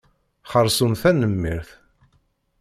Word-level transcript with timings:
Xeṛṣum 0.51 0.93
tanemmirt. 1.01 1.69